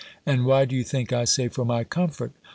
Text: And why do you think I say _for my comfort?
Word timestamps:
And 0.25 0.47
why 0.47 0.65
do 0.65 0.75
you 0.75 0.83
think 0.83 1.13
I 1.13 1.25
say 1.25 1.47
_for 1.47 1.63
my 1.63 1.83
comfort? 1.83 2.31